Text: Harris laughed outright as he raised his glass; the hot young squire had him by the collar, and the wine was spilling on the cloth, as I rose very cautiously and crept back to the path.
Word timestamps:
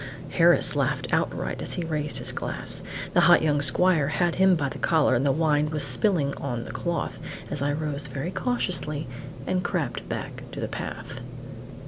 Harris 0.31 0.75
laughed 0.75 1.13
outright 1.13 1.61
as 1.61 1.73
he 1.75 1.83
raised 1.85 2.17
his 2.17 2.31
glass; 2.31 2.81
the 3.13 3.19
hot 3.19 3.43
young 3.43 3.61
squire 3.61 4.07
had 4.07 4.33
him 4.33 4.55
by 4.55 4.67
the 4.67 4.79
collar, 4.79 5.13
and 5.13 5.23
the 5.23 5.31
wine 5.31 5.69
was 5.69 5.83
spilling 5.83 6.33
on 6.37 6.63
the 6.65 6.71
cloth, 6.71 7.19
as 7.51 7.61
I 7.61 7.71
rose 7.71 8.07
very 8.07 8.31
cautiously 8.31 9.07
and 9.45 9.63
crept 9.63 10.09
back 10.09 10.41
to 10.53 10.59
the 10.59 10.67
path. 10.67 11.19